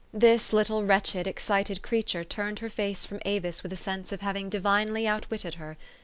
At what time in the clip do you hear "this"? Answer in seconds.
0.15-0.51